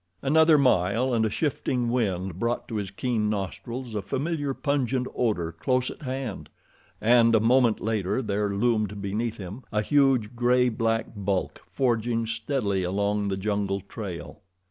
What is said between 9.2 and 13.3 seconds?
him a huge, gray black bulk forging steadily along